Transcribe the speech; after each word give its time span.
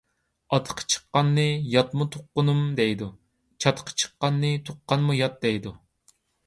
ئاتىقى 0.55 0.85
چىققاننى 0.93 1.45
ياتمۇ 1.75 2.07
تۇغقىنىم 2.15 2.65
دەيدۇ، 2.81 3.11
چاتىقى 3.67 3.97
چىققاننى 4.05 4.53
تۇغقانمۇ 4.71 5.21
يات 5.23 5.41
دەيدۇ. 5.47 5.81